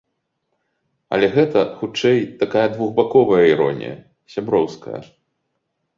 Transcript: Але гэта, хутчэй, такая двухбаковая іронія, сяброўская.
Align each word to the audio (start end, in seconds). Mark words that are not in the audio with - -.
Але 1.17 1.27
гэта, 1.35 1.59
хутчэй, 1.81 2.19
такая 2.41 2.65
двухбаковая 2.77 3.45
іронія, 3.53 3.95
сяброўская. 4.37 4.99